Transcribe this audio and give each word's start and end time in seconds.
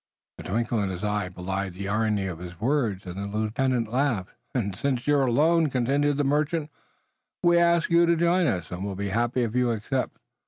The 0.39 0.43
twinkle 0.45 0.81
in 0.81 0.89
his 0.89 1.03
eye 1.03 1.29
belied 1.29 1.75
the 1.75 1.87
irony 1.87 2.25
of 2.25 2.39
his 2.39 2.59
words, 2.59 3.05
and 3.05 3.17
the 3.31 3.37
lieutenant 3.37 3.91
laughed. 3.93 4.31
"And 4.51 4.75
since 4.75 5.05
you're 5.05 5.27
alone," 5.27 5.69
continued 5.69 6.17
the 6.17 6.23
merchant, 6.23 6.71
"we 7.43 7.59
ask 7.59 7.91
you 7.91 8.07
to 8.07 8.15
join 8.15 8.47
us, 8.47 8.71
and 8.71 8.83
will 8.83 8.95
be 8.95 9.09
happy 9.09 9.43
if 9.43 9.53
you 9.53 9.69
accept. 9.69 10.17